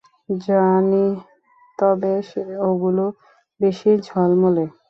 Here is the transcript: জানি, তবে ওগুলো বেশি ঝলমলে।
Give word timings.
জানি, 0.41 1.05
তবে 1.79 2.13
ওগুলো 2.69 3.05
বেশি 3.59 3.91
ঝলমলে। 4.07 4.65